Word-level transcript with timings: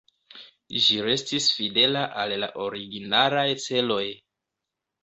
Ĝi 0.85 0.97
restis 1.07 1.51
fidela 1.57 2.03
al 2.23 2.35
la 2.45 2.51
originalaj 2.65 3.49
celoj. 3.69 4.05